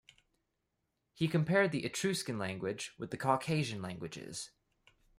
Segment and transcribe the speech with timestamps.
[1.13, 4.49] He compared the Etruscan language with the Caucasian languages.